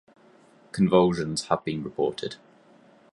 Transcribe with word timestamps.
Convulsions 0.71 1.43
have 1.49 1.63
been 1.63 1.83
reported. 1.83 2.37